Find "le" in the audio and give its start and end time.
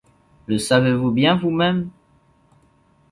0.47-0.57